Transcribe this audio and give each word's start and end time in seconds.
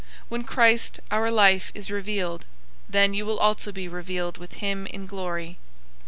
003:004 0.01 0.07
When 0.29 0.43
Christ, 0.45 0.99
our 1.11 1.29
life, 1.29 1.71
is 1.75 1.91
revealed, 1.91 2.47
then 2.89 3.13
you 3.13 3.23
will 3.23 3.37
also 3.37 3.71
be 3.71 3.87
revealed 3.87 4.39
with 4.39 4.53
him 4.53 4.87
in 4.87 5.05
glory. 5.05 5.59